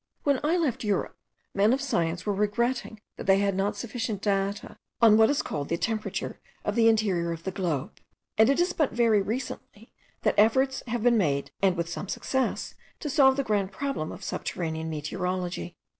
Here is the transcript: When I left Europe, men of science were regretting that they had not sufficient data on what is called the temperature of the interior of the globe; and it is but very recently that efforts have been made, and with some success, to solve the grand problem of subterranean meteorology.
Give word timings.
When 0.23 0.39
I 0.43 0.57
left 0.57 0.83
Europe, 0.83 1.15
men 1.53 1.73
of 1.73 1.79
science 1.79 2.25
were 2.25 2.33
regretting 2.33 3.01
that 3.17 3.25
they 3.27 3.37
had 3.37 3.53
not 3.55 3.75
sufficient 3.75 4.23
data 4.23 4.79
on 4.99 5.15
what 5.15 5.29
is 5.29 5.43
called 5.43 5.69
the 5.69 5.77
temperature 5.77 6.39
of 6.65 6.73
the 6.73 6.87
interior 6.87 7.31
of 7.31 7.43
the 7.43 7.51
globe; 7.51 7.99
and 8.35 8.49
it 8.49 8.59
is 8.59 8.73
but 8.73 8.91
very 8.93 9.21
recently 9.21 9.93
that 10.23 10.39
efforts 10.39 10.81
have 10.87 11.03
been 11.03 11.19
made, 11.19 11.51
and 11.61 11.77
with 11.77 11.87
some 11.87 12.07
success, 12.09 12.73
to 12.99 13.11
solve 13.11 13.37
the 13.37 13.43
grand 13.43 13.71
problem 13.73 14.11
of 14.11 14.23
subterranean 14.23 14.89
meteorology. 14.89 15.77